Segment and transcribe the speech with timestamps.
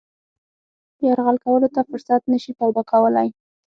[1.05, 3.29] یرغل کولو ته فرصت نه شي پیدا کولای.